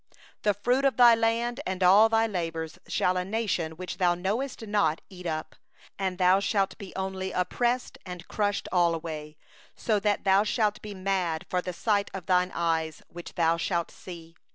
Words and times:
33The 0.41 0.55
fruit 0.63 0.83
of 0.85 0.97
thy 0.97 1.13
land, 1.13 1.59
and 1.63 1.83
all 1.83 2.09
thy 2.09 2.25
labours, 2.25 2.79
shall 2.87 3.17
a 3.17 3.23
nation 3.23 3.73
which 3.73 3.99
thou 3.99 4.15
knowest 4.15 4.65
not 4.65 4.99
eat 5.11 5.27
up; 5.27 5.55
and 5.99 6.17
thou 6.17 6.39
shalt 6.39 6.75
be 6.79 6.91
only 6.95 7.31
oppressed 7.31 7.99
and 8.03 8.27
crushed 8.27 8.67
away: 8.71 9.37
34so 9.77 10.01
that 10.01 10.23
thou 10.23 10.43
shalt 10.43 10.81
be 10.81 10.95
mad 10.95 11.45
for 11.51 11.61
the 11.61 11.71
sight 11.71 12.09
of 12.15 12.25
thine 12.25 12.51
eyes 12.55 13.03
which 13.09 13.35
thou 13.35 13.57
shalt 13.57 13.91
see. 13.91 14.35